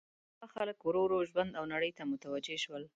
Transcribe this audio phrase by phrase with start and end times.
[0.03, 2.83] د اروپا خلک ورو ورو ژوند او نړۍ ته متوجه شول.